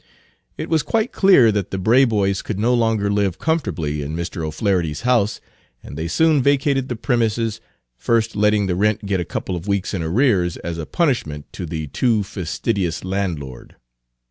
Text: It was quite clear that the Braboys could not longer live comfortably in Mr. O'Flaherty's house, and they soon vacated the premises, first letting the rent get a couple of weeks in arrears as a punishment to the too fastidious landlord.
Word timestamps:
It 0.57 0.67
was 0.67 0.81
quite 0.81 1.11
clear 1.11 1.51
that 1.51 1.69
the 1.69 1.77
Braboys 1.77 2.41
could 2.43 2.57
not 2.57 2.71
longer 2.71 3.07
live 3.11 3.37
comfortably 3.37 4.01
in 4.01 4.15
Mr. 4.15 4.43
O'Flaherty's 4.43 5.01
house, 5.01 5.39
and 5.83 5.95
they 5.95 6.07
soon 6.07 6.41
vacated 6.41 6.89
the 6.89 6.95
premises, 6.95 7.61
first 7.97 8.35
letting 8.35 8.65
the 8.65 8.75
rent 8.75 9.05
get 9.05 9.19
a 9.19 9.23
couple 9.25 9.55
of 9.55 9.67
weeks 9.67 9.93
in 9.93 10.01
arrears 10.01 10.57
as 10.57 10.79
a 10.79 10.87
punishment 10.87 11.53
to 11.53 11.67
the 11.67 11.85
too 11.85 12.23
fastidious 12.23 13.03
landlord. 13.03 13.75